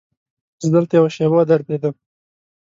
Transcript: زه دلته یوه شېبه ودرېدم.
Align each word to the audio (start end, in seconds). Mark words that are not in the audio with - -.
زه 0.61 0.67
دلته 0.75 0.93
یوه 0.97 1.09
شېبه 1.15 1.35
ودرېدم. 1.37 1.93